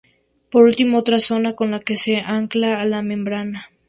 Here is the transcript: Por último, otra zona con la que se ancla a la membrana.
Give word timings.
Por 0.49 0.63
último, 0.65 0.97
otra 0.97 1.19
zona 1.19 1.53
con 1.55 1.69
la 1.69 1.79
que 1.79 1.95
se 1.95 2.21
ancla 2.21 2.81
a 2.81 2.85
la 2.87 3.03
membrana. 3.03 3.69